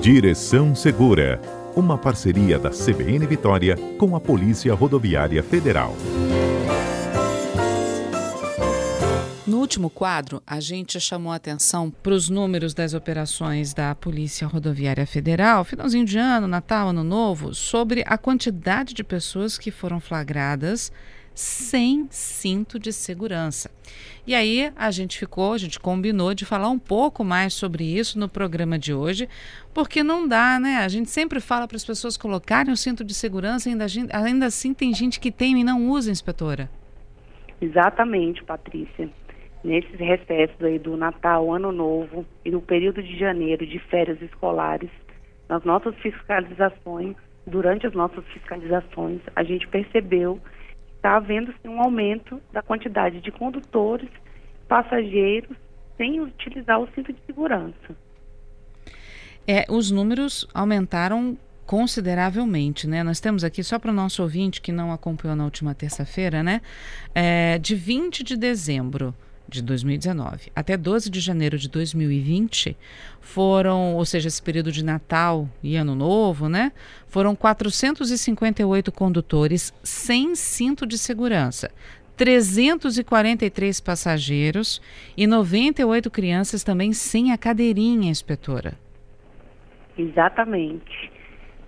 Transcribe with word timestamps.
Direção 0.00 0.74
Segura, 0.74 1.38
uma 1.76 1.98
parceria 1.98 2.58
da 2.58 2.70
CBN 2.70 3.26
Vitória 3.26 3.76
com 3.98 4.16
a 4.16 4.20
Polícia 4.20 4.72
Rodoviária 4.72 5.42
Federal. 5.42 5.94
No 9.46 9.58
último 9.58 9.90
quadro, 9.90 10.42
a 10.46 10.58
gente 10.58 10.98
chamou 10.98 11.30
a 11.30 11.36
atenção 11.36 11.90
para 11.90 12.14
os 12.14 12.30
números 12.30 12.72
das 12.72 12.94
operações 12.94 13.74
da 13.74 13.94
Polícia 13.94 14.46
Rodoviária 14.46 15.06
Federal, 15.06 15.64
finalzinho 15.66 16.06
de 16.06 16.16
ano, 16.16 16.48
Natal, 16.48 16.88
Ano 16.88 17.04
Novo, 17.04 17.54
sobre 17.54 18.02
a 18.06 18.16
quantidade 18.16 18.94
de 18.94 19.04
pessoas 19.04 19.58
que 19.58 19.70
foram 19.70 20.00
flagradas 20.00 20.90
sem 21.40 22.06
cinto 22.10 22.78
de 22.78 22.92
segurança. 22.92 23.70
E 24.26 24.34
aí 24.34 24.70
a 24.76 24.90
gente 24.90 25.18
ficou, 25.18 25.54
a 25.54 25.58
gente 25.58 25.80
combinou 25.80 26.34
de 26.34 26.44
falar 26.44 26.68
um 26.68 26.78
pouco 26.78 27.24
mais 27.24 27.54
sobre 27.54 27.82
isso 27.82 28.18
no 28.18 28.28
programa 28.28 28.78
de 28.78 28.92
hoje, 28.92 29.26
porque 29.72 30.02
não 30.02 30.28
dá, 30.28 30.60
né? 30.60 30.76
A 30.76 30.88
gente 30.88 31.08
sempre 31.08 31.40
fala 31.40 31.66
para 31.66 31.76
as 31.76 31.84
pessoas 31.84 32.16
colocarem 32.16 32.70
o 32.70 32.76
cinto 32.76 33.02
de 33.02 33.14
segurança, 33.14 33.70
ainda, 33.70 33.86
ainda 34.12 34.46
assim 34.46 34.74
tem 34.74 34.92
gente 34.92 35.18
que 35.18 35.32
tem 35.32 35.58
e 35.58 35.64
não 35.64 35.88
usa, 35.88 36.10
inspetora. 36.10 36.68
Exatamente, 37.58 38.44
Patrícia. 38.44 39.08
Nesses 39.64 39.98
recessos 39.98 40.62
aí 40.62 40.78
do 40.78 40.94
Natal, 40.96 41.52
Ano 41.52 41.72
Novo 41.72 42.26
e 42.44 42.50
no 42.50 42.60
período 42.60 43.02
de 43.02 43.18
janeiro 43.18 43.66
de 43.66 43.78
férias 43.78 44.20
escolares, 44.20 44.90
nas 45.48 45.64
nossas 45.64 45.94
fiscalizações, 45.96 47.16
durante 47.46 47.86
as 47.86 47.94
nossas 47.94 48.24
fiscalizações, 48.26 49.20
a 49.34 49.42
gente 49.42 49.66
percebeu 49.68 50.38
está 51.00 51.16
havendo 51.16 51.52
sim, 51.62 51.68
um 51.68 51.80
aumento 51.80 52.40
da 52.52 52.62
quantidade 52.62 53.20
de 53.20 53.32
condutores, 53.32 54.10
passageiros, 54.68 55.56
sem 55.96 56.20
utilizar 56.20 56.78
o 56.78 56.88
cinto 56.94 57.12
de 57.12 57.18
segurança. 57.26 57.96
É, 59.46 59.64
os 59.68 59.90
números 59.90 60.46
aumentaram 60.52 61.36
consideravelmente, 61.66 62.86
né? 62.86 63.02
Nós 63.02 63.20
temos 63.20 63.44
aqui, 63.44 63.62
só 63.62 63.78
para 63.78 63.90
o 63.90 63.94
nosso 63.94 64.22
ouvinte 64.22 64.60
que 64.60 64.72
não 64.72 64.92
acompanhou 64.92 65.36
na 65.36 65.44
última 65.44 65.74
terça-feira, 65.74 66.42
né? 66.42 66.60
É, 67.14 67.58
de 67.58 67.74
20 67.74 68.22
de 68.22 68.36
dezembro 68.36 69.14
de 69.50 69.62
2019 69.62 70.50
até 70.54 70.76
12 70.76 71.10
de 71.10 71.20
janeiro 71.20 71.58
de 71.58 71.68
2020 71.68 72.76
foram, 73.20 73.94
ou 73.94 74.04
seja, 74.04 74.28
esse 74.28 74.42
período 74.42 74.72
de 74.72 74.84
Natal 74.84 75.48
e 75.62 75.76
Ano 75.76 75.94
Novo, 75.94 76.48
né? 76.48 76.72
Foram 77.06 77.36
458 77.36 78.90
condutores 78.90 79.74
sem 79.82 80.34
cinto 80.34 80.86
de 80.86 80.96
segurança. 80.96 81.70
343 82.16 83.80
passageiros 83.80 84.82
e 85.16 85.26
98 85.26 86.10
crianças 86.10 86.62
também 86.62 86.92
sem 86.92 87.32
a 87.32 87.38
cadeirinha, 87.38 88.10
inspetora. 88.10 88.74
Exatamente. 89.96 91.10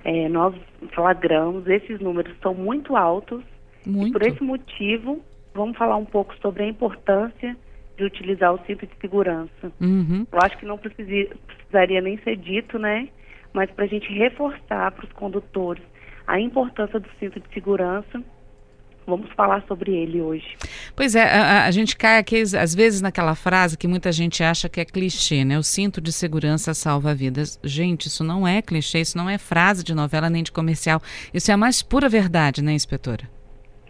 É, 0.05 0.29
nós 0.29 0.55
flagramos, 0.95 1.67
esses 1.67 2.01
números 2.01 2.35
são 2.43 2.55
muito 2.55 2.97
altos. 2.97 3.43
Muito. 3.87 4.09
E 4.09 4.13
por 4.13 4.23
esse 4.23 4.43
motivo, 4.43 5.23
vamos 5.55 5.77
falar 5.77 5.97
um 5.97 6.05
pouco 6.05 6.35
sobre 6.43 6.65
a 6.65 6.67
importância 6.67 7.57
de 8.03 8.07
utilizar 8.07 8.53
o 8.53 8.59
cinto 8.67 8.87
de 8.87 8.93
segurança. 9.01 9.73
Uhum. 9.81 10.27
Eu 10.31 10.39
acho 10.43 10.59
que 10.59 10.67
não 10.67 10.79
precisaria 10.79 12.01
nem 12.01 12.19
ser 12.19 12.37
dito, 12.37 12.79
né? 12.79 13.09
Mas 13.53 13.71
para 13.71 13.85
a 13.85 13.89
gente 13.89 14.13
reforçar 14.13 14.91
para 14.93 15.05
os 15.05 15.13
condutores 15.13 15.83
a 16.27 16.41
importância 16.41 16.99
do 16.99 17.09
cinto 17.19 17.39
de 17.41 17.53
segurança, 17.53 18.23
vamos 19.07 19.31
falar 19.33 19.63
sobre 19.67 19.95
ele 19.95 20.21
hoje. 20.21 20.57
Pois 20.97 21.15
é, 21.15 21.23
a, 21.23 21.67
a, 21.67 21.71
gente 21.71 21.97
cai 21.97 22.19
aqui, 22.19 22.41
às 22.41 22.75
vezes 22.75 23.01
naquela 23.01 23.35
frase 23.35 23.77
que 23.77 23.89
muita 23.89 24.11
gente 24.13 24.43
acha 24.43 24.69
que 24.69 24.81
é 24.81 24.85
clichê, 24.85 25.45
né? 25.45 25.59
O 25.59 25.63
cinto 25.63 26.01
de 26.01 26.13
segurança 26.13 26.75
salva 26.75 27.15
vidas. 27.15 27.61
Gente, 27.63 28.07
isso 28.07 28.25
não 28.25 28.47
é 28.47 28.63
clichê, 28.63 29.01
isso 29.01 29.17
não 29.17 29.29
é 29.29 29.39
frase 29.39 29.85
de 29.85 29.95
novela 29.95 30.31
nem 30.31 30.43
de 30.43 30.53
comercial. 30.53 31.01
Isso 31.33 31.51
é 31.51 31.55
a 31.55 31.59
mais 31.59 31.83
pura 31.83 32.09
verdade, 32.09 32.63
né, 32.63 32.73
inspetora? 32.73 33.29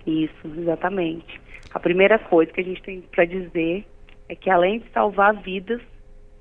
Isso, 0.06 0.48
exatamente. 0.58 1.40
A 1.74 1.78
primeira 1.78 2.18
coisa 2.18 2.52
que 2.52 2.60
a 2.60 2.64
gente 2.64 2.82
tem 2.82 3.00
para 3.12 3.24
dizer 3.24 3.86
é 4.32 4.34
que 4.34 4.48
além 4.48 4.78
de 4.78 4.88
salvar 4.92 5.34
vidas, 5.42 5.82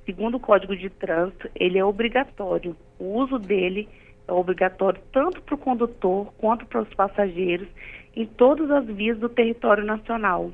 segundo 0.05 0.37
o 0.37 0.39
Código 0.39 0.73
de 0.77 0.89
Trânsito, 0.89 1.49
ele 1.53 1.77
é 1.77 1.83
obrigatório. 1.83 2.73
O 2.97 3.19
uso 3.19 3.37
dele 3.37 3.89
é 4.25 4.31
obrigatório 4.31 5.01
tanto 5.11 5.41
para 5.41 5.55
o 5.55 5.57
condutor 5.57 6.31
quanto 6.37 6.65
para 6.65 6.83
os 6.83 6.93
passageiros 6.93 7.67
em 8.15 8.25
todas 8.25 8.71
as 8.71 8.85
vias 8.85 9.19
do 9.19 9.27
território 9.27 9.83
nacional. 9.83 10.53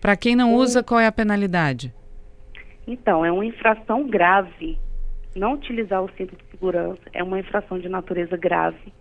Para 0.00 0.16
quem 0.16 0.36
não 0.36 0.54
usa, 0.54 0.84
qual 0.84 1.00
é 1.00 1.08
a 1.08 1.12
penalidade? 1.12 1.92
Então, 2.86 3.24
é 3.24 3.32
uma 3.32 3.44
infração 3.44 4.06
grave. 4.06 4.78
Não 5.34 5.54
utilizar 5.54 6.00
o 6.00 6.08
cinto 6.16 6.36
de 6.36 6.44
segurança 6.48 7.02
é 7.12 7.24
uma 7.24 7.40
infração 7.40 7.80
de 7.80 7.88
natureza 7.88 8.36
grave. 8.36 8.92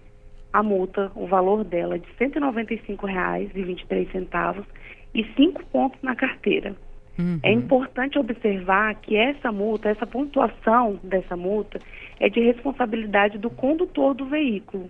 A 0.51 0.63
multa, 0.63 1.12
o 1.13 1.28
valor 1.28 1.63
dela 1.63 1.94
é 1.94 2.00
de 2.00 2.07
R$ 2.18 2.28
195,23 2.28 4.66
e 5.13 5.24
cinco 5.35 5.63
pontos 5.66 6.01
na 6.01 6.16
carteira. 6.16 6.75
Uhum. 7.18 7.40
É 7.44 7.51
importante 7.51 8.18
observar 8.18 8.96
que 8.96 9.16
essa 9.16 9.51
multa, 9.51 9.90
essa 9.90 10.06
pontuação 10.06 11.00
dessa 11.03 11.38
multa, 11.38 11.79
é 12.19 12.28
de 12.29 12.40
responsabilidade 12.40 13.38
do 13.38 13.50
condutor 13.50 14.13
do 14.13 14.25
veículo. 14.25 14.90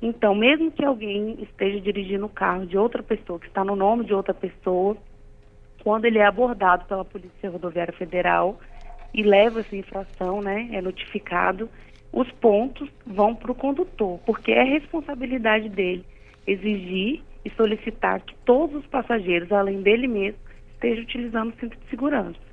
Então, 0.00 0.34
mesmo 0.34 0.70
que 0.70 0.84
alguém 0.84 1.38
esteja 1.42 1.80
dirigindo 1.80 2.26
o 2.26 2.28
carro 2.28 2.66
de 2.66 2.76
outra 2.76 3.02
pessoa, 3.02 3.38
que 3.38 3.46
está 3.46 3.64
no 3.64 3.74
nome 3.74 4.04
de 4.04 4.14
outra 4.14 4.34
pessoa, 4.34 4.96
quando 5.82 6.04
ele 6.04 6.18
é 6.18 6.26
abordado 6.26 6.84
pela 6.84 7.04
Polícia 7.04 7.50
Rodoviária 7.50 7.92
Federal 7.94 8.60
e 9.12 9.22
leva 9.22 9.60
essa 9.60 9.74
infração, 9.74 10.40
né, 10.40 10.68
é 10.72 10.80
notificado, 10.80 11.68
os 12.12 12.30
pontos 12.32 12.88
vão 13.06 13.34
para 13.34 13.50
o 13.50 13.54
condutor, 13.54 14.18
porque 14.24 14.52
é 14.52 14.62
responsabilidade 14.62 15.68
dele 15.68 16.04
exigir 16.46 17.22
e 17.44 17.50
solicitar 17.50 18.20
que 18.20 18.34
todos 18.44 18.76
os 18.76 18.86
passageiros, 18.86 19.50
além 19.52 19.82
dele 19.82 20.06
mesmo, 20.06 20.38
esteja 20.78 21.02
utilizando 21.02 21.50
o 21.50 21.60
cinto 21.60 21.76
de 21.76 21.90
segurança. 21.90 22.48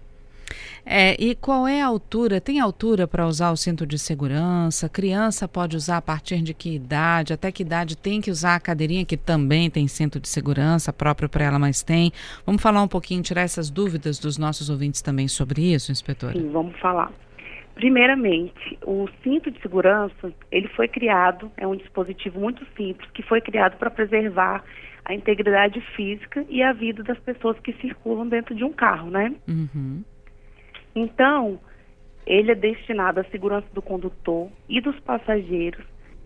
É, 0.85 1.15
e 1.19 1.33
qual 1.33 1.67
é 1.67 1.81
a 1.81 1.87
altura? 1.87 2.39
Tem 2.39 2.59
altura 2.59 3.07
para 3.07 3.25
usar 3.25 3.49
o 3.51 3.57
cinto 3.57 3.87
de 3.87 3.97
segurança? 3.97 4.87
Criança 4.87 5.47
pode 5.47 5.75
usar 5.75 5.97
a 5.97 6.01
partir 6.01 6.43
de 6.43 6.53
que 6.53 6.75
idade? 6.75 7.33
Até 7.33 7.51
que 7.51 7.63
idade 7.63 7.97
tem 7.97 8.21
que 8.21 8.29
usar 8.29 8.55
a 8.55 8.59
cadeirinha, 8.59 9.03
que 9.03 9.17
também 9.17 9.67
tem 9.67 9.87
cinto 9.87 10.19
de 10.19 10.29
segurança, 10.29 10.93
próprio 10.93 11.27
para 11.27 11.45
ela, 11.45 11.57
mas 11.57 11.81
tem. 11.81 12.11
Vamos 12.45 12.61
falar 12.61 12.83
um 12.83 12.87
pouquinho, 12.87 13.23
tirar 13.23 13.41
essas 13.41 13.71
dúvidas 13.71 14.19
dos 14.19 14.37
nossos 14.37 14.69
ouvintes 14.69 15.01
também 15.01 15.27
sobre 15.27 15.73
isso, 15.73 15.91
inspetora? 15.91 16.33
Sim, 16.33 16.51
vamos 16.51 16.77
falar. 16.79 17.11
Primeiramente, 17.73 18.77
o 18.85 19.09
cinto 19.23 19.49
de 19.49 19.59
segurança, 19.61 20.31
ele 20.51 20.67
foi 20.69 20.87
criado, 20.87 21.51
é 21.57 21.67
um 21.67 21.75
dispositivo 21.75 22.39
muito 22.39 22.65
simples, 22.77 23.09
que 23.11 23.23
foi 23.23 23.41
criado 23.41 23.75
para 23.77 23.89
preservar 23.89 24.63
a 25.05 25.13
integridade 25.13 25.79
física 25.95 26.43
e 26.49 26.63
a 26.63 26.73
vida 26.73 27.03
das 27.03 27.19
pessoas 27.19 27.57
que 27.59 27.73
circulam 27.73 28.27
dentro 28.27 28.55
de 28.55 28.63
um 28.63 28.73
carro, 28.73 29.11
né? 29.11 29.33
Uhum. 29.47 30.03
Então, 30.95 31.59
ele 32.25 32.51
é 32.51 32.55
destinado 32.55 33.19
à 33.19 33.23
segurança 33.25 33.67
do 33.71 33.81
condutor 33.81 34.49
e 34.67 34.81
dos 34.81 34.99
passageiros 35.01 35.85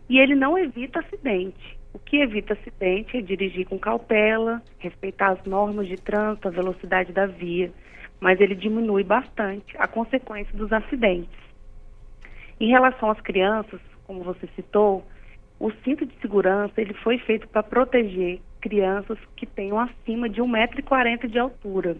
e 0.09 0.17
ele 0.17 0.33
não 0.33 0.57
evita 0.57 0.99
acidente. 0.99 1.77
O 1.93 1.99
que 1.99 2.17
evita 2.17 2.53
acidente 2.53 3.17
é 3.17 3.21
dirigir 3.21 3.67
com 3.67 3.77
cautela, 3.77 4.61
respeitar 4.77 5.31
as 5.31 5.43
normas 5.43 5.87
de 5.87 5.97
trânsito, 5.97 6.47
a 6.47 6.51
velocidade 6.51 7.11
da 7.11 7.25
via, 7.25 7.71
mas 8.19 8.39
ele 8.39 8.55
diminui 8.55 9.03
bastante 9.03 9.75
a 9.77 9.87
consequência 9.87 10.55
dos 10.57 10.71
acidentes. 10.71 11.37
Em 12.59 12.69
relação 12.69 13.11
às 13.11 13.19
crianças, 13.21 13.79
como 14.05 14.23
você 14.23 14.47
citou, 14.55 15.05
o 15.59 15.71
cinto 15.83 16.05
de 16.05 16.15
segurança 16.21 16.79
ele 16.79 16.93
foi 16.93 17.17
feito 17.19 17.47
para 17.47 17.63
proteger 17.63 18.39
crianças 18.61 19.17
que 19.35 19.45
tenham 19.45 19.79
acima 19.79 20.29
de 20.29 20.41
1,40m 20.41 21.27
de 21.27 21.39
altura. 21.39 21.97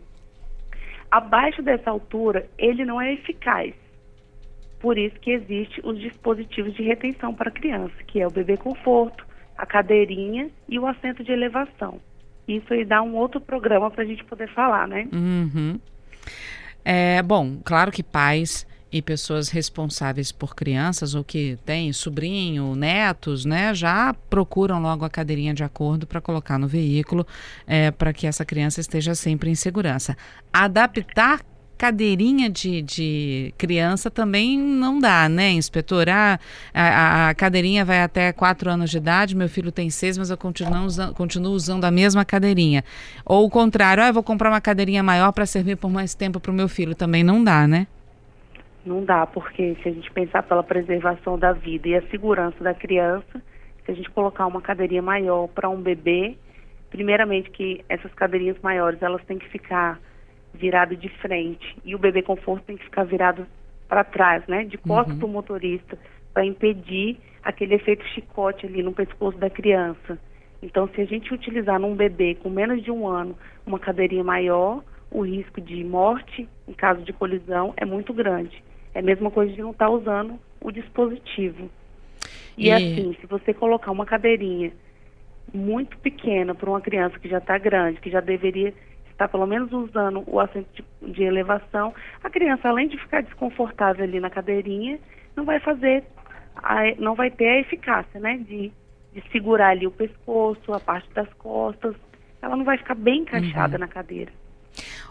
Abaixo 1.10 1.62
dessa 1.62 1.90
altura, 1.90 2.48
ele 2.58 2.86
não 2.86 3.02
é 3.02 3.14
eficaz. 3.14 3.74
Por 4.80 4.98
isso 4.98 5.20
que 5.20 5.32
existe 5.32 5.82
os 5.84 6.00
dispositivos 6.00 6.74
de 6.74 6.84
retenção 6.84 7.34
para 7.34 7.52
criança, 7.52 7.96
que 8.08 8.22
é 8.22 8.28
o 8.28 8.32
bebê 8.32 8.56
conforto, 8.56 9.26
a 9.58 9.66
cadeirinha 9.66 10.50
e 10.68 10.80
o 10.80 10.88
assento 10.88 11.24
de 11.24 11.32
elevação. 11.32 12.00
Isso 12.48 12.74
aí 12.74 12.86
dá 12.86 13.02
um 13.02 13.16
outro 13.16 13.42
programa 13.42 13.92
para 13.92 14.04
a 14.04 14.08
gente 14.08 14.24
poder 14.24 14.50
falar, 14.54 14.88
né? 14.88 15.08
Uhum. 15.12 15.80
É, 16.84 17.22
bom, 17.22 17.60
claro 17.64 17.92
que 17.92 18.02
pais 18.02 18.66
e 18.92 19.02
pessoas 19.02 19.50
responsáveis 19.50 20.32
por 20.32 20.56
crianças 20.56 21.14
ou 21.14 21.24
que 21.24 21.58
têm 21.66 21.94
sobrinho, 21.94 22.76
netos, 22.76 23.46
né, 23.46 23.74
já 23.74 24.14
procuram 24.30 24.82
logo 24.82 25.06
a 25.06 25.10
cadeirinha 25.10 25.54
de 25.54 25.64
acordo 25.64 26.08
para 26.08 26.20
colocar 26.20 26.58
no 26.58 26.68
veículo 26.68 27.26
é, 27.68 27.92
para 27.92 28.12
que 28.14 28.26
essa 28.26 28.44
criança 28.44 28.82
esteja 28.82 29.14
sempre 29.14 29.50
em 29.50 29.56
segurança. 29.56 30.18
Adaptar 30.52 31.42
cadeirinha 31.80 32.50
de, 32.50 32.82
de 32.82 33.54
criança 33.58 34.12
também 34.12 34.60
não 34.60 35.00
dá, 35.00 35.30
né, 35.30 35.52
inspetor? 35.52 36.10
Ah, 36.10 36.38
a, 36.74 37.30
a, 37.30 37.34
cadeirinha 37.34 37.86
vai 37.86 38.02
até 38.02 38.34
4 38.34 38.70
anos 38.70 38.90
de 38.90 38.98
idade, 38.98 39.34
meu 39.34 39.48
filho 39.48 39.72
tem 39.72 39.90
6, 39.90 40.18
mas 40.18 40.30
eu 40.30 40.36
continuo 40.36 40.84
usando, 40.84 41.14
continuo 41.14 41.54
usando 41.54 41.86
a 41.86 41.92
mesma 41.92 42.26
cadeirinha. 42.26 42.84
Ou 43.24 43.46
o 43.46 43.50
contrário, 43.50 44.04
ah, 44.04 44.08
eu 44.08 44.14
vou 44.14 44.22
comprar 44.22 44.50
uma 44.50 44.60
cadeirinha 44.60 45.02
maior 45.02 45.32
para 45.32 45.46
servir 45.46 45.78
por 45.78 45.90
mais 45.90 46.14
tempo 46.14 46.38
para 46.38 46.52
o 46.52 46.54
meu 46.54 46.68
filho, 46.68 46.94
também 46.94 47.24
não 47.24 47.42
dá, 47.42 47.66
né? 47.66 47.88
Não 48.90 49.06
dá, 49.06 49.24
porque 49.28 49.78
se 49.84 49.88
a 49.88 49.92
gente 49.92 50.12
pensar 50.12 50.42
pela 50.42 50.64
preservação 50.64 51.38
da 51.38 51.54
vida 51.54 51.88
e 51.88 51.96
a 51.96 52.02
segurança 52.10 52.64
da 52.64 52.74
criança, 52.74 53.40
se 53.86 53.92
a 53.92 53.94
gente 53.94 54.10
colocar 54.10 54.48
uma 54.48 54.64
cadeirinha 54.64 55.04
maior 55.04 55.48
para 55.48 55.70
um 55.70 55.80
bebê, 55.80 56.36
primeiramente 56.90 57.52
que 57.52 57.86
essas 57.88 58.12
cadeirinhas 58.16 58.58
maiores 58.64 59.00
elas 59.04 59.24
têm 59.26 59.38
que 59.38 59.48
ficar 59.50 60.00
viradas 60.56 61.00
de 61.00 61.08
frente 61.08 61.78
e 61.86 61.94
o 61.94 62.00
bebê 62.00 62.24
conforto 62.24 62.64
tem 62.64 62.78
que 62.78 62.84
ficar 62.86 63.04
virado 63.04 63.46
para 63.88 64.04
trás, 64.04 64.44
né, 64.48 64.64
de 64.64 64.80
costas 64.80 65.14
uhum. 65.14 65.20
para 65.20 65.28
o 65.28 65.32
motorista, 65.32 65.96
para 66.34 66.44
impedir 66.44 67.20
aquele 67.44 67.76
efeito 67.76 68.04
chicote 68.08 68.66
ali 68.66 68.82
no 68.82 68.92
pescoço 68.92 69.38
da 69.38 69.52
criança. 69.52 70.18
Então, 70.64 70.90
se 70.96 71.00
a 71.00 71.06
gente 71.06 71.32
utilizar 71.32 71.80
num 71.80 71.96
bebê 71.96 72.34
com 72.42 72.50
menos 72.50 72.84
de 72.84 72.90
um 72.90 73.08
ano 73.08 73.38
uma 73.68 73.78
cadeirinha 73.78 74.24
maior, 74.24 74.84
o 75.12 75.22
risco 75.22 75.62
de 75.62 75.84
morte 75.84 76.50
em 76.68 76.74
caso 76.74 77.04
de 77.04 77.14
colisão 77.14 77.72
é 77.78 77.86
muito 77.86 78.12
grande. 78.16 78.68
É 78.94 79.00
a 79.00 79.04
mesma 79.04 79.30
coisa 79.30 79.54
de 79.54 79.62
não 79.62 79.72
estar 79.72 79.86
tá 79.86 79.92
usando 79.92 80.40
o 80.62 80.72
dispositivo. 80.72 81.70
E, 82.58 82.68
e 82.68 82.72
assim, 82.72 83.16
se 83.20 83.28
você 83.28 83.54
colocar 83.54 83.92
uma 83.92 84.06
cadeirinha 84.06 84.72
muito 85.54 85.98
pequena 85.98 86.54
para 86.54 86.70
uma 86.70 86.82
criança 86.82 87.18
que 87.20 87.30
já 87.30 87.38
está 87.38 87.58
grande, 87.58 88.00
que 88.02 88.10
já 88.10 88.20
deveria 88.20 88.74
estar 89.10 89.28
pelo 89.28 89.46
menos 89.46 89.72
usando 89.72 90.24
o 90.28 90.40
assento 90.40 90.68
de, 90.74 91.12
de, 91.12 91.24
elevação, 91.24 91.94
a 92.24 92.30
criança, 92.30 92.70
além 92.70 92.88
de 92.88 92.98
ficar 92.98 93.22
desconfortável 93.22 94.04
ali 94.04 94.20
na 94.20 94.30
cadeirinha, 94.30 95.00
não 95.36 95.44
vai 95.44 95.60
fazer, 95.60 96.04
a, 96.56 96.96
não 96.98 97.16
vai 97.16 97.30
ter 97.30 97.48
a 97.48 97.60
eficácia, 97.60 98.20
né, 98.20 98.38
de, 98.38 98.72
de 99.14 99.32
segurar 99.32 99.70
ali 99.70 99.86
o 99.86 99.92
pescoço, 99.92 100.74
a 100.74 100.80
parte 100.80 101.12
das 101.14 101.32
costas, 101.34 101.96
ela 102.42 102.56
não 102.56 102.64
vai 102.64 102.78
ficar 102.78 102.96
bem 102.96 103.22
encaixada 103.22 103.76
uhum. 103.76 103.82
na 103.82 103.88
cadeira. 103.88 104.32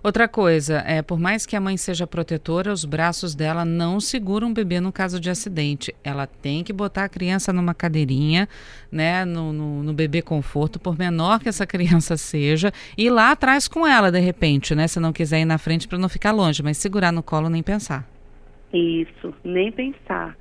Outra 0.03 0.29
coisa, 0.29 0.83
é, 0.87 1.03
por 1.03 1.19
mais 1.19 1.45
que 1.45 1.57
a 1.57 1.61
mãe 1.61 1.77
seja 1.77 2.07
protetora, 2.07 2.73
os 2.73 2.85
braços 2.85 3.35
dela 3.35 3.65
não 3.65 4.01
seguram 4.01 4.51
o 4.51 4.55
bebê 4.55 4.81
no 4.81 4.93
caso 4.93 5.21
de 5.21 5.31
acidente. 5.31 5.95
Ela 6.05 6.27
tem 6.27 6.63
que 6.63 6.73
botar 6.73 7.05
a 7.05 7.09
criança 7.09 7.53
numa 7.53 7.75
cadeirinha, 7.75 8.49
né, 8.91 9.25
no, 9.25 9.53
no, 9.53 9.83
no 9.83 9.93
bebê 9.93 10.23
conforto, 10.23 10.79
por 10.79 10.99
menor 10.99 11.41
que 11.41 11.49
essa 11.49 11.67
criança 11.67 12.17
seja, 12.19 12.73
e 12.97 13.11
lá 13.11 13.33
atrás 13.33 13.69
com 13.69 13.87
ela, 13.87 14.11
de 14.11 14.21
repente, 14.21 14.75
né, 14.75 14.87
se 14.87 15.01
não 15.01 15.13
quiser 15.13 15.41
ir 15.41 15.45
na 15.45 15.59
frente 15.59 15.89
para 15.89 15.99
não 15.99 16.09
ficar 16.09 16.33
longe, 16.33 16.63
mas 16.63 16.79
segurar 16.79 17.13
no 17.13 17.23
colo 17.23 17.49
nem 17.49 17.63
pensar. 17.63 18.09
Isso, 18.73 19.35
nem 19.43 19.73
pensar. 19.73 20.37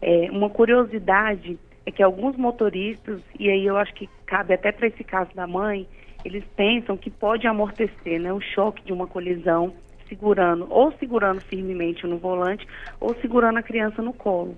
É, 0.00 0.28
uma 0.30 0.50
curiosidade 0.50 1.58
é 1.84 1.90
que 1.90 2.02
alguns 2.02 2.36
motoristas, 2.36 3.20
e 3.38 3.48
aí 3.48 3.66
eu 3.66 3.76
acho 3.76 3.92
que 3.94 4.08
cabe 4.26 4.54
até 4.54 4.72
para 4.72 4.86
esse 4.86 5.02
caso 5.02 5.30
da 5.34 5.46
mãe, 5.46 5.86
eles 6.24 6.44
pensam 6.56 6.96
que 6.96 7.10
pode 7.10 7.46
amortecer 7.46 8.20
né, 8.20 8.32
o 8.32 8.40
choque 8.40 8.84
de 8.84 8.92
uma 8.92 9.06
colisão 9.06 9.74
segurando, 10.08 10.66
ou 10.70 10.92
segurando 10.92 11.40
firmemente 11.40 12.06
no 12.06 12.18
volante, 12.18 12.66
ou 13.00 13.14
segurando 13.16 13.58
a 13.58 13.62
criança 13.62 14.02
no 14.02 14.12
colo. 14.12 14.56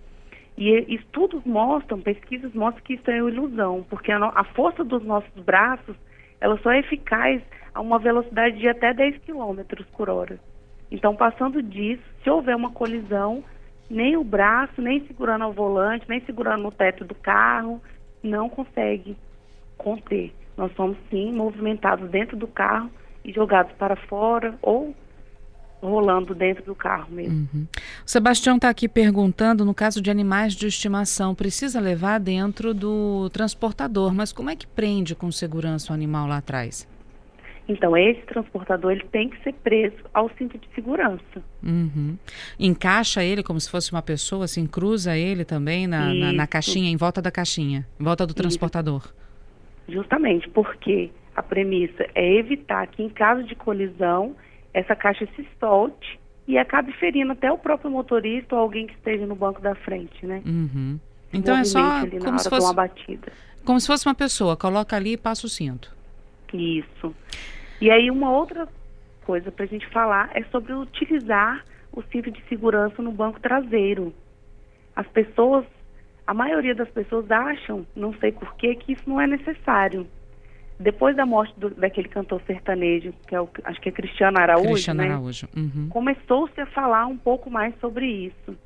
E 0.57 0.95
estudos 0.95 1.45
mostram, 1.45 2.01
pesquisas 2.01 2.53
mostram 2.53 2.83
que 2.85 2.95
isso 2.95 3.11
é 3.11 3.19
ilusão, 3.19 3.85
porque 3.89 4.13
a, 4.13 4.19
a 4.19 4.45
força 4.45 4.85
dos 4.85 5.05
nossos 5.05 5.43
braços, 5.43 5.97
ela 6.41 6.59
só 6.59 6.71
é 6.73 6.81
eficaz 6.81 7.43
a 7.73 7.81
uma 7.81 7.99
velocidade 7.99 8.59
de 8.59 8.69
até 8.69 8.93
10 8.93 9.19
km 9.19 9.61
por 9.97 10.11
hora. 10.11 10.39
Então, 10.91 11.17
passando 11.17 11.63
disso, 11.63 12.03
se 12.23 12.31
houver 12.31 12.55
uma 12.55 12.71
colisão, 12.71 13.43
nem 13.91 14.17
o 14.17 14.23
braço, 14.23 14.81
nem 14.81 15.05
segurando 15.07 15.45
ao 15.45 15.53
volante, 15.53 16.09
nem 16.09 16.21
segurando 16.21 16.63
no 16.63 16.71
teto 16.71 17.05
do 17.05 17.15
carro, 17.15 17.81
não 18.23 18.49
consegue 18.49 19.17
conter 19.77 20.33
nós 20.57 20.73
somos 20.77 20.97
sim 21.11 21.33
movimentados 21.33 22.09
dentro 22.11 22.37
do 22.37 22.47
carro 22.47 22.91
e 23.25 23.33
jogados 23.33 23.73
para 23.73 23.97
fora 23.97 24.57
ou 24.63 24.95
rolando 25.83 26.35
dentro 26.35 26.65
do 26.65 26.75
carro 26.75 27.09
mesmo. 27.11 27.49
Uhum. 27.53 27.67
O 28.07 28.11
Sebastião 28.11 28.57
está 28.57 28.71
aqui 28.71 28.89
perguntando, 28.89 29.65
no 29.65 29.75
caso 29.75 30.01
de 30.01 30.11
animais 30.11 30.55
de 30.55 30.67
estimação, 30.67 31.35
precisa 31.35 31.79
levar 31.79 32.19
dentro 32.19 32.73
do 32.73 33.29
transportador, 33.31 34.15
mas 34.15 34.33
como 34.33 34.51
é 34.51 34.57
que 34.57 34.67
prende 34.67 35.15
com 35.15 35.31
segurança 35.31 35.93
o 35.93 35.95
animal 35.95 36.27
lá 36.27 36.39
atrás? 36.39 36.89
Então, 37.67 37.97
esse 37.97 38.21
transportador 38.27 38.93
ele 38.93 39.05
tem 39.11 39.31
que 39.31 39.43
ser 39.43 39.55
preso 39.55 39.97
ao 40.13 40.31
cinto 40.37 40.59
de 40.59 40.69
segurança. 40.75 41.43
Uhum. 41.63 42.17
Encaixa 42.59 43.25
ele 43.25 43.43
como 43.43 43.59
se 43.59 43.71
fosse 43.71 43.91
uma 43.91 44.03
pessoa, 44.03 44.45
assim, 44.45 44.67
cruza 44.67 45.17
ele 45.17 45.47
também 45.47 45.87
na, 45.87 46.13
na, 46.13 46.33
na 46.33 46.47
caixinha, 46.47 46.91
em 46.91 46.97
volta 46.97 47.23
da 47.23 47.31
caixinha, 47.31 47.87
em 47.99 48.05
volta 48.05 48.27
do 48.27 48.35
transportador. 48.35 49.03
Isso. 49.05 49.24
Justamente 49.89 50.49
porque 50.49 51.11
a 51.35 51.43
premissa 51.43 52.07
é 52.15 52.35
evitar 52.35 52.87
que, 52.87 53.03
em 53.03 53.09
caso 53.09 53.45
de 53.45 53.55
colisão, 53.55 54.35
essa 54.73 54.95
caixa 54.97 55.27
se 55.37 55.47
solte 55.59 56.19
e 56.47 56.59
acabe 56.59 56.93
ferindo 56.93 57.33
até 57.33 57.51
o 57.51 57.59
próprio 57.59 57.91
motorista 57.91 58.55
ou 58.55 58.61
alguém 58.61 58.87
que 58.87 58.95
esteja 58.95 59.27
no 59.27 59.35
banco 59.35 59.61
da 59.61 59.75
frente, 59.75 60.27
né? 60.27 60.43
Uhum. 60.45 60.99
Então 61.33 61.57
é 61.57 61.65
só 61.65 61.81
como 62.23 62.39
se 62.39 62.49
fosse 62.49 62.75
como 63.65 63.81
se 63.81 63.87
fosse 63.87 64.07
uma 64.07 64.15
pessoa, 64.15 64.57
coloca 64.57 64.95
ali 64.95 65.15
e 65.15 65.17
passa 65.17 65.47
o 65.47 65.51
cinto. 65.51 65.95
Isso. 66.53 67.15
E 67.81 67.91
aí 67.91 68.11
uma 68.11 68.31
outra 68.31 68.69
coisa 69.25 69.51
para 69.51 69.65
a 69.65 69.69
gente 69.69 69.87
falar 69.89 70.31
é 70.35 70.45
sobre 70.45 70.73
utilizar 70.75 71.65
o 71.91 72.03
cinto 72.03 72.31
de 72.31 72.43
segurança 72.49 73.03
no 73.03 73.11
banco 73.11 73.41
traseiro. 73.41 74.15
As 74.95 75.07
pessoas 75.09 75.65
a 76.27 76.33
maioria 76.33 76.75
das 76.75 76.89
pessoas 76.89 77.31
acham, 77.31 77.87
não 77.95 78.15
sei 78.15 78.33
porquê, 78.33 78.75
que 78.75 78.93
isso 78.93 79.03
não 79.07 79.21
é 79.21 79.27
necessário. 79.27 80.07
Depois 80.79 81.15
da 81.15 81.25
morte 81.25 81.55
do, 81.59 81.71
daquele 81.71 82.09
cantor 82.09 82.41
sertanejo, 82.47 83.13
que 83.29 83.35
é 83.35 83.41
o, 83.41 83.49
acho 83.65 83.81
que 83.81 83.89
é 83.89 83.93
Cristiano 83.93 84.39
Araújo, 84.39 84.73
Cristiano 84.73 85.03
né? 85.03 85.11
Araújo. 85.11 85.49
Uhum. 85.57 85.89
começou-se 85.89 86.61
a 86.61 86.67
falar 86.67 87.07
um 87.07 87.17
pouco 87.17 87.51
mais 87.51 87.75
sobre 87.79 88.07
isso. 88.07 88.57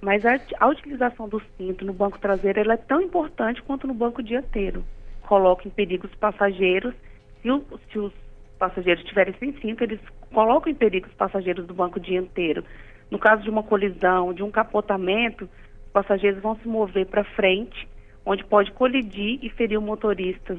Mas 0.00 0.24
a, 0.24 0.40
a, 0.58 0.68
utilização 0.68 1.28
do 1.28 1.40
cinto 1.56 1.84
no 1.84 1.92
banco 1.92 2.18
traseiro 2.18 2.70
é 2.70 2.76
tão 2.76 3.00
importante 3.00 3.62
quanto 3.62 3.86
no 3.86 3.94
banco 3.94 4.22
dianteiro. 4.22 4.84
Coloca 5.22 5.68
em 5.68 5.70
perigo 5.70 6.06
os 6.06 6.14
passageiros. 6.14 6.94
Se, 7.40 7.50
o, 7.50 7.64
se 7.90 7.98
os 7.98 8.12
passageiros 8.58 9.02
estiverem 9.02 9.34
sem 9.38 9.52
cinto, 9.60 9.84
eles 9.84 10.00
colocam 10.32 10.72
em 10.72 10.74
perigo 10.74 11.06
os 11.06 11.14
passageiros 11.14 11.66
do 11.66 11.74
banco 11.74 12.00
dianteiro. 12.00 12.64
No 13.10 13.18
caso 13.18 13.42
de 13.42 13.50
uma 13.50 13.62
colisão, 13.62 14.32
de 14.32 14.42
um 14.42 14.50
capotamento, 14.50 15.48
passageiros 15.92 16.42
vão 16.42 16.56
se 16.56 16.66
mover 16.66 17.06
para 17.06 17.24
frente, 17.24 17.88
onde 18.24 18.44
pode 18.44 18.72
colidir 18.72 19.38
e 19.42 19.50
ferir 19.50 19.78
o 19.78 19.82
motorista 19.82 20.56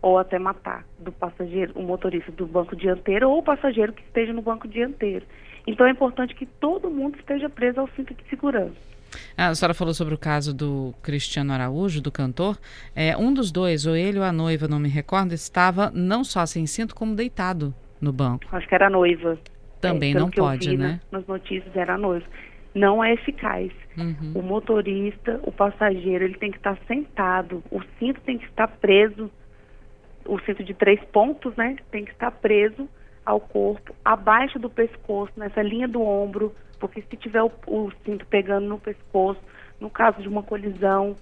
ou 0.00 0.18
até 0.18 0.38
matar 0.38 0.84
do 0.98 1.10
passageiro, 1.10 1.72
o 1.74 1.82
motorista 1.82 2.30
do 2.30 2.46
banco 2.46 2.76
dianteiro 2.76 3.28
ou 3.28 3.38
o 3.38 3.42
passageiro 3.42 3.92
que 3.92 4.02
esteja 4.02 4.32
no 4.32 4.42
banco 4.42 4.68
dianteiro. 4.68 5.26
Então 5.66 5.86
é 5.86 5.90
importante 5.90 6.34
que 6.34 6.46
todo 6.46 6.90
mundo 6.90 7.18
esteja 7.18 7.48
preso 7.50 7.80
ao 7.80 7.88
cinto 7.88 8.14
de 8.14 8.22
segurança. 8.30 8.76
Ah, 9.36 9.48
a 9.48 9.54
senhora 9.54 9.74
falou 9.74 9.94
sobre 9.94 10.14
o 10.14 10.18
caso 10.18 10.54
do 10.54 10.94
Cristiano 11.02 11.52
Araújo, 11.52 12.00
do 12.00 12.12
cantor. 12.12 12.58
É, 12.94 13.16
um 13.16 13.32
dos 13.32 13.50
dois, 13.50 13.86
ou 13.86 13.96
ele 13.96 14.18
ou 14.18 14.24
a 14.24 14.32
noiva, 14.32 14.68
não 14.68 14.78
me 14.78 14.88
recordo, 14.88 15.32
estava 15.32 15.90
não 15.90 16.22
só 16.22 16.44
sem 16.46 16.66
cinto, 16.66 16.94
como 16.94 17.14
deitado 17.14 17.74
no 18.00 18.12
banco. 18.12 18.44
Acho 18.52 18.68
que 18.68 18.74
era 18.74 18.86
a 18.86 18.90
noiva. 18.90 19.38
Também 19.80 20.12
é, 20.12 20.18
não 20.18 20.30
pode, 20.30 20.76
né? 20.76 21.00
nas 21.10 21.26
notícias 21.26 21.74
era 21.74 21.94
a 21.94 21.98
noiva 21.98 22.26
não 22.74 23.02
é 23.02 23.12
eficaz. 23.14 23.70
Uhum. 23.98 24.32
O 24.34 24.42
motorista, 24.42 25.40
o 25.42 25.50
passageiro, 25.50 26.24
ele 26.24 26.38
tem 26.38 26.50
que 26.50 26.58
estar 26.58 26.78
sentado, 26.86 27.62
o 27.70 27.82
cinto 27.98 28.20
tem 28.20 28.38
que 28.38 28.46
estar 28.46 28.68
preso, 28.68 29.30
o 30.24 30.38
cinto 30.40 30.62
de 30.62 30.72
três 30.72 31.02
pontos, 31.06 31.54
né, 31.56 31.76
tem 31.90 32.04
que 32.04 32.12
estar 32.12 32.30
preso 32.30 32.88
ao 33.24 33.40
corpo, 33.40 33.94
abaixo 34.04 34.58
do 34.58 34.70
pescoço, 34.70 35.32
nessa 35.36 35.60
linha 35.62 35.88
do 35.88 36.00
ombro, 36.00 36.54
porque 36.78 37.02
se 37.02 37.16
tiver 37.16 37.42
o, 37.42 37.50
o 37.66 37.90
cinto 38.04 38.24
pegando 38.26 38.66
no 38.66 38.78
pescoço, 38.78 39.40
no 39.80 39.90
caso 39.90 40.22
de 40.22 40.28
uma 40.28 40.42
colisão, 40.42 41.16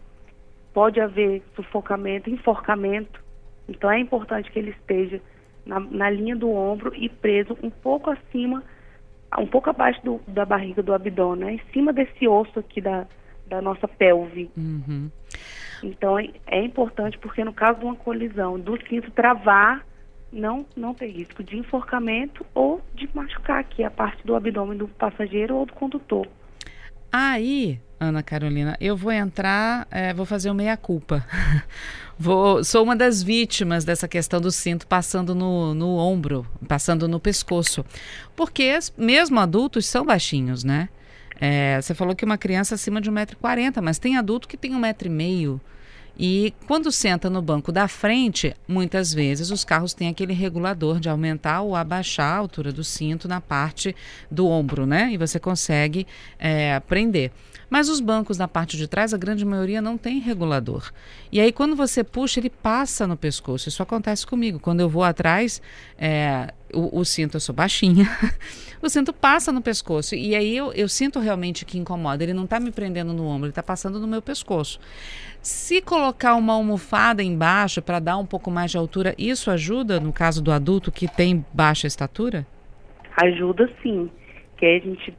pode 0.73 1.00
haver 1.00 1.42
sufocamento, 1.54 2.30
enforcamento. 2.30 3.25
Então 3.68 3.90
é 3.90 3.99
importante 3.99 4.50
que 4.50 4.59
ele 4.59 4.71
esteja 4.71 5.21
na, 5.64 5.80
na 5.80 6.11
linha 6.11 6.37
do 6.37 6.50
ombro 6.50 6.95
e 6.95 7.09
preso 7.09 7.56
um 7.62 7.71
pouco 7.71 8.11
acima 8.11 8.62
um 9.38 9.47
pouco 9.47 9.71
abaixo 9.71 10.00
do, 10.04 10.21
da 10.26 10.45
barriga 10.45 10.83
do 10.83 10.95
abdômen, 10.95 11.45
né? 11.45 11.52
em 11.54 11.73
cima 11.73 11.92
desse 11.92 12.26
osso 12.26 12.59
aqui 12.59 12.80
da, 12.80 13.06
da 13.47 13.61
nossa 13.61 13.87
pelve. 13.87 14.50
Uhum. 14.56 15.11
Então 15.83 16.18
é, 16.18 16.28
é, 16.47 16.64
importante 16.64 17.18
porque 17.18 17.45
no 17.45 17.52
caso 17.52 17.80
de 17.80 17.85
uma 17.85 17.97
colisão 17.97 18.59
do 18.59 18.78
cinto 18.87 19.11
travar, 19.11 19.85
não, 20.33 20.66
não 20.76 20.95
tem 20.95 21.11
risco 21.11 21.42
de 21.42 21.56
enforcamento 21.56 22.45
ou 22.54 22.80
de 22.95 23.09
machucar 23.14 23.61
aqui 23.61 23.85
a 23.85 23.90
parte 23.90 24.26
do 24.26 24.35
abdômen 24.35 24.76
do 24.76 24.88
passageiro 24.88 25.56
ou 25.56 25.66
do 25.66 25.73
condutor. 25.73 26.26
Aí, 27.18 27.80
Ana 27.99 28.23
Carolina, 28.23 28.76
eu 28.78 28.94
vou 28.94 29.11
entrar, 29.11 29.88
é, 29.90 30.12
vou 30.12 30.26
fazer 30.26 30.50
o 30.50 30.54
meia-culpa. 30.54 31.26
Sou 32.62 32.82
uma 32.82 32.94
das 32.94 33.23
vítimas 33.23 33.87
dessa 33.87 34.06
questão 34.06 34.38
do 34.38 34.50
cinto 34.52 34.87
passando 34.87 35.35
no, 35.35 35.73
no 35.73 35.96
ombro, 35.96 36.46
passando 36.68 37.08
no 37.08 37.18
pescoço. 37.18 37.87
Porque 38.37 38.78
mesmo 38.99 39.40
adultos 39.40 39.87
são 39.87 40.04
baixinhos, 40.04 40.62
né? 40.62 40.90
É, 41.40 41.80
você 41.80 41.94
falou 41.94 42.14
que 42.14 42.23
uma 42.23 42.37
criança 42.37 42.75
acima 42.75 43.00
de 43.00 43.11
1,40m, 43.11 43.80
mas 43.80 43.99
tem 43.99 44.18
adulto 44.18 44.46
que 44.46 44.58
tem 44.58 44.73
1,5m. 44.73 45.58
E 46.18 46.54
quando 46.66 46.90
senta 46.90 47.28
no 47.28 47.42
banco 47.42 47.70
da 47.70 47.87
frente, 47.87 48.54
muitas 48.66 49.12
vezes 49.12 49.50
os 49.50 49.64
carros 49.64 49.92
têm 49.92 50.08
aquele 50.08 50.32
regulador 50.32 50.99
de 50.99 51.08
aumentar 51.08 51.61
ou 51.61 51.76
abaixar 51.76 52.32
a 52.32 52.38
altura 52.38 52.73
do 52.73 52.82
cinto 52.82 53.28
na 53.28 53.40
parte 53.40 53.94
do 54.30 54.46
ombro, 54.46 54.87
né? 54.87 55.11
E 55.12 55.18
você 55.18 55.38
consegue 55.38 56.06
é, 56.38 56.80
prender. 56.80 57.30
Mas 57.68 57.88
os 57.88 58.00
bancos 58.00 58.38
na 58.38 58.46
parte 58.46 58.76
de 58.76 58.87
trás, 58.87 59.12
a 59.12 59.18
grande 59.18 59.44
maioria 59.44 59.82
não 59.82 59.99
tem 59.99 60.18
regulador. 60.18 60.92
E 61.32 61.40
aí, 61.40 61.50
quando 61.50 61.75
você 61.75 62.04
puxa, 62.04 62.38
ele 62.38 62.50
passa 62.50 63.06
no 63.06 63.16
pescoço. 63.16 63.68
Isso 63.68 63.82
acontece 63.82 64.26
comigo. 64.26 64.61
Quando 64.61 64.80
eu 64.80 64.88
vou 64.88 65.02
atrás, 65.02 65.61
é, 65.99 66.52
o, 66.73 67.00
o, 67.00 67.04
cinto, 67.04 67.37
eu 67.37 67.40
sou 67.40 67.54
baixinha, 67.54 68.06
o 68.80 68.88
cinto 68.88 69.12
passa 69.12 69.50
no 69.50 69.61
pescoço. 69.61 70.14
E 70.14 70.37
aí 70.37 70.56
eu, 70.56 70.73
eu 70.73 70.88
sinto 70.88 71.18
realmente 71.18 71.64
que 71.64 71.76
incomoda. 71.76 72.23
Ele 72.23 72.32
não 72.32 72.44
está 72.44 72.61
me 72.61 72.70
prendendo 72.70 73.12
no 73.12 73.26
ombro, 73.26 73.46
ele 73.46 73.50
está 73.50 73.64
passando 73.64 73.99
no 73.99 74.06
meu 74.06 74.23
pescoço. 74.23 74.78
Se 75.42 75.80
colocar 75.80 76.35
uma 76.37 76.52
almofada 76.52 77.23
embaixo 77.23 77.82
para 77.82 77.99
dar 77.99 78.16
um 78.16 78.26
pouco 78.26 78.50
mais 78.50 78.70
de 78.70 78.76
altura, 78.76 79.14
isso 79.18 79.50
ajuda 79.50 79.99
no 79.99 80.12
caso 80.12 80.42
do 80.42 80.52
adulto 80.52 80.92
que 80.92 81.08
tem 81.08 81.44
baixa 81.52 81.87
estatura? 81.87 82.46
Ajuda 83.16 83.70
sim. 83.82 84.11
Que 84.56 84.66
aí 84.66 84.76
a 84.78 84.80
gente 84.80 85.16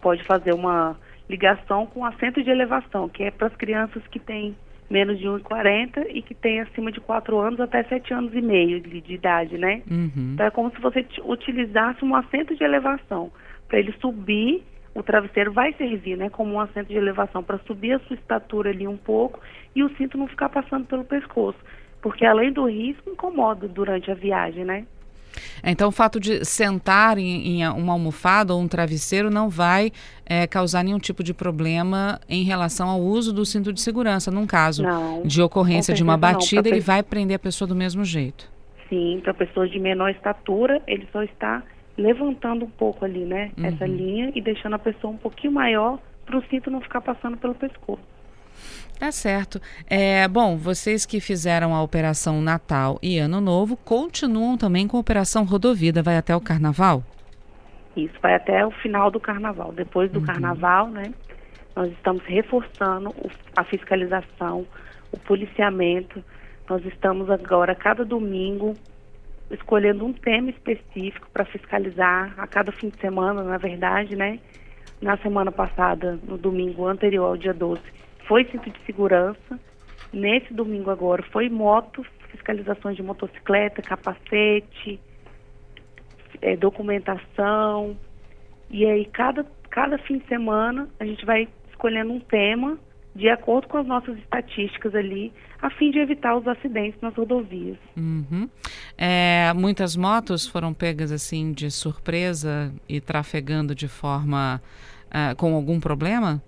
pode 0.00 0.22
fazer 0.24 0.54
uma 0.54 0.96
ligação 1.28 1.86
com 1.86 2.04
assento 2.04 2.42
de 2.42 2.50
elevação, 2.50 3.08
que 3.08 3.22
é 3.22 3.30
para 3.30 3.48
as 3.48 3.56
crianças 3.56 4.02
que 4.08 4.18
têm 4.18 4.56
menos 4.88 5.18
de 5.18 5.26
1,40 5.26 6.06
e 6.10 6.22
que 6.22 6.34
têm 6.34 6.60
acima 6.60 6.92
de 6.92 7.00
4 7.00 7.38
anos 7.38 7.60
até 7.60 7.82
7 7.82 8.14
anos 8.14 8.34
e 8.34 8.40
meio 8.40 8.80
de, 8.80 9.00
de 9.00 9.14
idade, 9.14 9.58
né? 9.58 9.82
Uhum. 9.90 10.32
Então 10.34 10.46
é 10.46 10.50
como 10.50 10.70
se 10.70 10.80
você 10.80 11.04
utilizasse 11.24 12.04
um 12.04 12.14
assento 12.14 12.54
de 12.54 12.62
elevação. 12.62 13.32
Para 13.68 13.80
ele 13.80 13.92
subir, 14.00 14.62
o 14.94 15.02
travesseiro 15.02 15.52
vai 15.52 15.72
servir, 15.74 16.16
né, 16.16 16.30
como 16.30 16.54
um 16.54 16.60
assento 16.60 16.88
de 16.88 16.96
elevação 16.96 17.42
para 17.42 17.58
subir 17.58 17.92
a 17.92 17.98
sua 18.00 18.14
estatura 18.14 18.70
ali 18.70 18.86
um 18.86 18.96
pouco 18.96 19.40
e 19.74 19.82
o 19.82 19.90
cinto 19.96 20.16
não 20.16 20.26
ficar 20.28 20.48
passando 20.48 20.86
pelo 20.86 21.04
pescoço. 21.04 21.58
Porque 22.00 22.24
além 22.24 22.52
do 22.52 22.66
risco, 22.66 23.10
incomoda 23.10 23.66
durante 23.66 24.10
a 24.10 24.14
viagem, 24.14 24.64
né? 24.64 24.86
Então, 25.64 25.88
o 25.88 25.92
fato 25.92 26.18
de 26.18 26.44
sentar 26.44 27.18
em, 27.18 27.60
em, 27.60 27.68
uma 27.68 27.92
almofada 27.92 28.54
ou 28.54 28.60
um 28.60 28.68
travesseiro 28.68 29.30
não 29.30 29.48
vai 29.48 29.92
é, 30.24 30.46
causar 30.46 30.82
nenhum 30.82 30.98
tipo 30.98 31.22
de 31.22 31.34
problema 31.34 32.20
em 32.28 32.44
relação 32.44 32.88
ao 32.88 33.00
uso 33.00 33.32
do 33.32 33.44
cinto 33.44 33.72
de 33.72 33.80
segurança. 33.80 34.30
Num 34.30 34.46
caso 34.46 34.82
não, 34.82 35.22
de 35.22 35.42
ocorrência 35.42 35.94
de 35.94 36.02
uma 36.02 36.16
batida, 36.16 36.68
ele 36.68 36.80
vai 36.80 37.02
prender 37.02 37.36
a 37.36 37.40
pessoa 37.40 37.66
do 37.66 37.74
mesmo 37.74 38.04
jeito. 38.04 38.50
Sim, 38.88 39.20
para 39.22 39.34
pessoas 39.34 39.70
de 39.70 39.78
menor 39.78 40.10
estatura, 40.10 40.80
ele 40.86 41.08
só 41.12 41.22
está 41.22 41.62
levantando 41.96 42.64
um 42.64 42.70
pouco 42.70 43.04
ali, 43.04 43.24
né? 43.24 43.50
Uhum. 43.56 43.66
Essa 43.66 43.86
linha 43.86 44.30
e 44.34 44.40
deixando 44.40 44.74
a 44.74 44.78
pessoa 44.78 45.12
um 45.12 45.16
pouquinho 45.16 45.52
maior 45.52 45.98
para 46.24 46.38
o 46.38 46.44
cinto 46.46 46.70
não 46.70 46.80
ficar 46.80 47.00
passando 47.00 47.36
pelo 47.36 47.54
pescoço. 47.54 48.02
Tá 48.98 49.12
certo. 49.12 49.60
É, 49.88 50.26
bom, 50.26 50.56
vocês 50.56 51.04
que 51.04 51.20
fizeram 51.20 51.74
a 51.74 51.82
Operação 51.82 52.40
Natal 52.40 52.98
e 53.02 53.18
Ano 53.18 53.40
Novo 53.40 53.76
continuam 53.76 54.56
também 54.56 54.88
com 54.88 54.96
a 54.96 55.00
Operação 55.00 55.44
Rodovida. 55.44 56.02
Vai 56.02 56.16
até 56.16 56.34
o 56.34 56.40
Carnaval? 56.40 57.02
Isso, 57.96 58.14
vai 58.22 58.34
até 58.34 58.64
o 58.64 58.70
final 58.70 59.10
do 59.10 59.20
Carnaval. 59.20 59.72
Depois 59.72 60.10
do 60.10 60.20
uhum. 60.20 60.26
Carnaval, 60.26 60.88
né? 60.88 61.12
Nós 61.74 61.90
estamos 61.92 62.24
reforçando 62.24 63.14
a 63.54 63.64
fiscalização, 63.64 64.66
o 65.12 65.18
policiamento. 65.18 66.24
Nós 66.68 66.84
estamos 66.86 67.30
agora, 67.30 67.74
cada 67.74 68.04
domingo, 68.04 68.74
escolhendo 69.50 70.04
um 70.04 70.12
tema 70.12 70.50
específico 70.50 71.28
para 71.32 71.44
fiscalizar 71.44 72.34
a 72.38 72.46
cada 72.46 72.72
fim 72.72 72.88
de 72.88 72.98
semana, 72.98 73.42
na 73.42 73.58
verdade, 73.58 74.16
né? 74.16 74.38
Na 75.00 75.16
semana 75.18 75.52
passada, 75.52 76.18
no 76.26 76.38
domingo 76.38 76.86
anterior 76.86 77.26
ao 77.26 77.36
dia 77.36 77.52
12, 77.52 77.80
foi 78.26 78.44
cinto 78.46 78.70
de 78.70 78.78
segurança. 78.84 79.58
Nesse 80.12 80.52
domingo 80.52 80.90
agora 80.90 81.22
foi 81.32 81.48
moto, 81.48 82.04
fiscalizações 82.30 82.96
de 82.96 83.02
motocicleta, 83.02 83.82
capacete, 83.82 85.00
é, 86.40 86.56
documentação. 86.56 87.96
E 88.70 88.84
aí 88.86 89.04
cada, 89.06 89.44
cada 89.70 89.98
fim 89.98 90.18
de 90.18 90.26
semana 90.26 90.88
a 90.98 91.04
gente 91.04 91.24
vai 91.24 91.48
escolhendo 91.70 92.12
um 92.12 92.20
tema 92.20 92.78
de 93.14 93.30
acordo 93.30 93.66
com 93.66 93.78
as 93.78 93.86
nossas 93.86 94.16
estatísticas 94.18 94.94
ali, 94.94 95.32
a 95.60 95.70
fim 95.70 95.90
de 95.90 95.98
evitar 95.98 96.36
os 96.36 96.46
acidentes 96.46 97.00
nas 97.00 97.14
rodovias. 97.14 97.78
Uhum. 97.96 98.48
É, 98.96 99.52
muitas 99.54 99.96
motos 99.96 100.46
foram 100.46 100.74
pegas 100.74 101.10
assim 101.10 101.50
de 101.50 101.70
surpresa 101.70 102.72
e 102.86 103.00
trafegando 103.00 103.74
de 103.74 103.88
forma 103.88 104.60
uh, 105.06 105.34
com 105.36 105.54
algum 105.54 105.80
problema? 105.80 106.42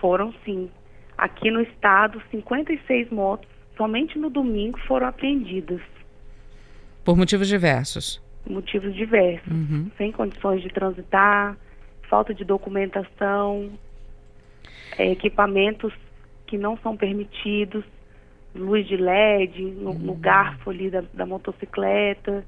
Foram 0.00 0.32
sim. 0.44 0.70
Aqui 1.16 1.50
no 1.50 1.60
estado, 1.60 2.22
56 2.30 3.10
motos, 3.10 3.48
somente 3.76 4.18
no 4.18 4.30
domingo, 4.30 4.78
foram 4.86 5.08
apreendidas. 5.08 5.80
Por 7.04 7.16
motivos 7.16 7.48
diversos? 7.48 8.22
Motivos 8.48 8.94
diversos. 8.94 9.50
Uhum. 9.50 9.90
Sem 9.96 10.12
condições 10.12 10.62
de 10.62 10.68
transitar, 10.68 11.56
falta 12.08 12.32
de 12.32 12.44
documentação, 12.44 13.70
é, 14.96 15.10
equipamentos 15.10 15.92
que 16.46 16.56
não 16.56 16.76
são 16.78 16.96
permitidos, 16.96 17.84
luz 18.54 18.86
de 18.86 18.96
LED 18.96 19.62
no, 19.62 19.90
uhum. 19.90 19.98
no 19.98 20.14
garfo 20.14 20.70
ali 20.70 20.90
da, 20.90 21.02
da, 21.12 21.26
motocicleta. 21.26 22.44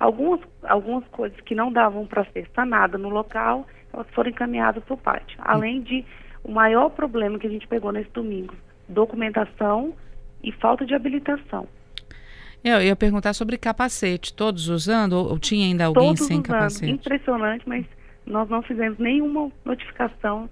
Algumas, 0.00 0.40
algumas 0.64 1.06
coisas 1.08 1.40
que 1.42 1.54
não 1.54 1.70
davam 1.70 2.06
para 2.06 2.24
ser 2.32 2.48
sanadas 2.54 3.00
no 3.00 3.08
local, 3.08 3.66
elas 3.92 4.06
foram 4.10 4.30
encaminhadas 4.30 4.82
para 4.84 4.94
o 4.94 4.98
pátio. 4.98 5.38
Além 5.40 5.80
de 5.80 6.04
o 6.44 6.50
maior 6.50 6.90
problema 6.90 7.38
que 7.38 7.46
a 7.46 7.50
gente 7.50 7.66
pegou 7.66 7.92
nesse 7.92 8.10
domingo, 8.10 8.54
documentação 8.88 9.94
e 10.42 10.52
falta 10.52 10.84
de 10.84 10.94
habilitação. 10.94 11.66
Eu 12.64 12.80
ia 12.80 12.94
perguntar 12.94 13.32
sobre 13.32 13.56
capacete, 13.56 14.32
todos 14.32 14.68
usando 14.68 15.14
ou, 15.14 15.30
ou 15.30 15.38
tinha 15.38 15.66
ainda 15.66 15.86
alguém 15.86 16.08
todos 16.08 16.26
sem 16.26 16.36
usando. 16.36 16.46
capacete? 16.46 16.92
Impressionante, 16.92 17.68
mas 17.68 17.84
nós 18.24 18.48
não 18.48 18.62
fizemos 18.62 18.98
nenhuma 18.98 19.50
notificação 19.64 20.48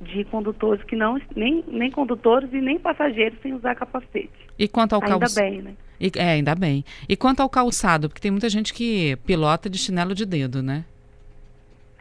de 0.00 0.24
condutores 0.24 0.82
que 0.84 0.94
não, 0.94 1.20
nem, 1.34 1.64
nem 1.66 1.90
condutores 1.90 2.52
e 2.52 2.60
nem 2.60 2.78
passageiros 2.78 3.38
sem 3.42 3.52
usar 3.54 3.74
capacete. 3.74 4.30
E 4.56 4.68
quanto 4.68 4.94
ao 4.94 5.00
calçado? 5.00 5.44
Ainda 5.44 5.62
bem, 5.62 5.62
né? 5.62 5.76
E, 6.00 6.12
é, 6.16 6.30
ainda 6.30 6.54
bem. 6.54 6.84
E 7.08 7.16
quanto 7.16 7.40
ao 7.40 7.48
calçado, 7.48 8.08
porque 8.08 8.20
tem 8.20 8.30
muita 8.30 8.48
gente 8.48 8.72
que 8.72 9.16
pilota 9.26 9.68
de 9.68 9.78
chinelo 9.78 10.14
de 10.14 10.24
dedo, 10.24 10.62
né? 10.62 10.84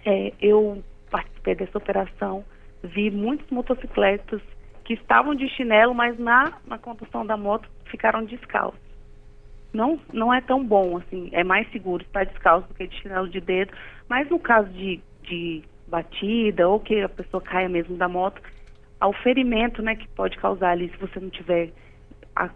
É, 0.05 0.31
eu 0.39 0.83
participei 1.09 1.55
dessa 1.55 1.77
operação 1.77 2.45
vi 2.83 3.09
muitos 3.11 3.49
motocicletas 3.49 4.41
que 4.83 4.93
estavam 4.93 5.35
de 5.35 5.49
chinelo, 5.49 5.93
mas 5.93 6.17
na, 6.17 6.53
na 6.65 6.77
condução 6.77 7.25
da 7.25 7.35
moto 7.35 7.69
ficaram 7.85 8.23
descalços. 8.23 8.79
Não, 9.73 9.99
não 10.13 10.33
é 10.33 10.39
tão 10.39 10.65
bom 10.65 10.97
assim, 10.97 11.29
é 11.33 11.43
mais 11.43 11.69
seguro 11.71 12.03
estar 12.03 12.25
descalço 12.25 12.67
do 12.69 12.73
que 12.73 12.87
de 12.87 12.95
chinelo 13.01 13.27
de 13.27 13.41
dedo, 13.41 13.73
mas 14.07 14.29
no 14.29 14.39
caso 14.39 14.69
de, 14.69 15.01
de 15.23 15.61
batida 15.87 16.67
ou 16.67 16.79
que 16.79 17.01
a 17.01 17.09
pessoa 17.09 17.41
caia 17.41 17.67
mesmo 17.67 17.97
da 17.97 18.07
moto, 18.07 18.41
ao 18.99 19.13
ferimento 19.13 19.81
né, 19.81 19.95
que 19.95 20.07
pode 20.09 20.37
causar 20.37 20.71
ali 20.71 20.89
se 20.89 20.97
você 20.97 21.19
não 21.19 21.29
tiver 21.29 21.71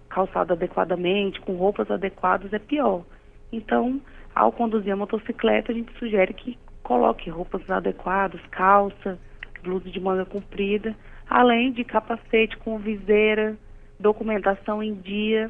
calçado 0.10 0.54
adequadamente, 0.54 1.42
com 1.42 1.56
roupas 1.56 1.90
adequadas, 1.90 2.54
é 2.54 2.60
pior. 2.60 3.04
Então, 3.52 4.00
ao 4.34 4.52
conduzir 4.52 4.94
a 4.94 4.96
motocicleta, 4.96 5.72
a 5.72 5.76
gente 5.76 5.92
sugere 5.98 6.34
que 6.34 6.58
coloque 6.84 7.30
roupas 7.30 7.68
adequadas, 7.70 8.42
calça, 8.52 9.20
blusa 9.62 9.90
de 9.90 10.00
manga 10.00 10.26
comprida, 10.26 10.96
além 11.30 11.72
de 11.72 11.84
capacete 11.84 12.58
com 12.58 12.78
viseira, 12.78 13.56
documentação 14.00 14.82
em 14.82 14.94
dia 14.94 15.50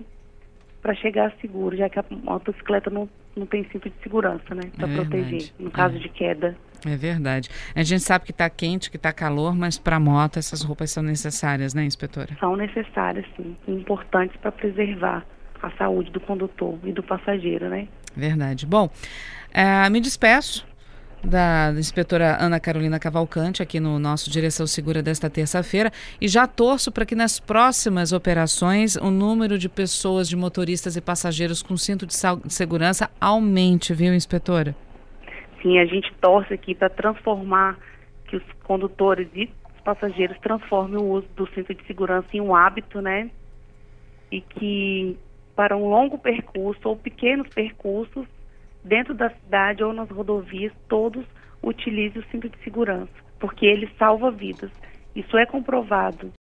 para 0.82 0.94
chegar 0.96 1.32
seguro, 1.40 1.78
já 1.78 1.90
que 1.90 2.00
a 2.00 2.06
motocicleta 2.10 2.90
não, 2.90 3.08
não 3.36 3.46
tem 3.46 3.64
cinto 3.72 3.90
de 3.90 3.96
segurança, 4.02 4.56
né, 4.56 4.64
para 4.76 4.90
é 4.90 4.96
proteger 4.96 5.52
no 5.60 5.70
caso 5.70 5.96
é. 5.96 6.00
de 6.00 6.10
queda. 6.10 6.56
É 6.86 6.96
verdade. 6.96 7.50
A 7.76 7.84
gente 7.84 8.02
sabe 8.02 8.26
que 8.26 8.32
está 8.32 8.50
quente, 8.50 8.90
que 8.90 8.98
está 8.98 9.14
calor, 9.14 9.56
mas 9.56 9.78
para 9.78 10.00
moto 10.00 10.38
essas 10.38 10.64
roupas 10.64 10.90
são 10.90 11.04
necessárias, 11.04 11.76
né, 11.76 11.84
inspetora? 11.86 12.36
São 12.40 12.56
necessárias, 12.56 13.26
sim, 13.38 13.56
importantes 13.68 14.36
para 14.38 14.52
preservar 14.52 15.24
a 15.62 15.70
saúde 15.72 16.10
do 16.10 16.20
condutor 16.20 16.80
e 16.84 16.92
do 16.92 17.04
passageiro, 17.04 17.70
né? 17.70 17.88
Verdade. 18.16 18.66
Bom, 18.66 18.90
é, 19.54 19.88
me 19.92 20.02
despeço 20.02 20.66
da 21.24 21.72
inspetora 21.78 22.38
Ana 22.40 22.60
Carolina 22.60 23.00
Cavalcante 23.00 23.62
aqui 23.62 23.80
no 23.80 24.00
nosso 24.00 24.30
Direção 24.30 24.66
Segura 24.66 25.04
desta 25.04 25.30
terça-feira 25.30 25.92
e 26.20 26.28
já 26.28 26.48
torço 26.48 26.92
para 26.92 27.06
que 27.06 27.16
nas 27.16 27.40
próximas 27.40 28.12
operações 28.12 28.96
o 28.96 29.12
número 29.12 29.58
de 29.58 29.70
pessoas, 29.70 30.28
de 30.28 30.36
motoristas 30.36 30.96
e 30.96 31.02
passageiros 31.02 31.62
com 31.62 31.78
cinto 31.78 32.06
de 32.06 32.14
segurança 32.48 33.10
aumente, 33.20 33.94
viu, 33.94 34.14
inspetora? 34.14 34.76
Sim, 35.62 35.78
a 35.78 35.86
gente 35.86 36.12
torce 36.20 36.54
aqui 36.54 36.74
para 36.74 36.90
transformar 36.90 37.78
que 38.28 38.36
os 38.36 38.44
condutores 38.64 39.28
e 39.36 39.50
os 39.76 39.82
passageiros 39.84 40.38
transformem 40.40 40.98
o 40.98 41.04
uso 41.04 41.28
do 41.36 41.48
cinto 41.54 41.74
de 41.74 41.86
segurança 41.86 42.28
em 42.34 42.42
um 42.42 42.56
hábito, 42.56 43.00
né? 43.00 43.30
E 44.32 44.42
que 44.42 45.18
para 45.56 45.78
um 45.78 45.88
longo 45.88 46.18
percurso 46.18 46.80
ou 46.86 46.96
pequenos 46.96 47.48
percursos 47.50 48.26
dentro 48.84 49.14
da 49.14 49.30
cidade 49.30 49.84
ou 49.84 49.94
nas 49.94 50.10
rodovias, 50.10 50.74
todos 50.88 51.26
utilizem 51.64 52.22
o 52.22 52.26
cinto 52.32 52.50
de 52.50 52.58
segurança, 52.64 53.12
porque 53.40 53.66
ele 53.66 53.90
salva 53.98 54.32
vidas. 54.32 54.72
Isso 55.16 55.38
é 55.38 55.46
comprovado 55.46 56.30